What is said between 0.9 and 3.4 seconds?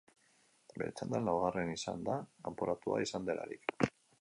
txandan laugarren izan da, kanporatua izan